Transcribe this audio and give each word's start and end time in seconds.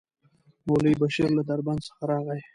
مولوي 0.67 0.95
بشير 1.01 1.29
له 1.37 1.43
دربند 1.49 1.81
څخه 1.87 2.03
راغی. 2.11 2.39